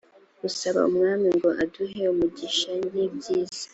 gusaba 0.41 0.79
umwami 0.89 1.27
ngo 1.35 1.49
aduhe 1.63 2.01
umugisha 2.13 2.71
nibyiza 2.93 3.57